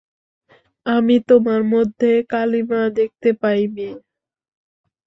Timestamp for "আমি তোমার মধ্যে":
0.85-2.11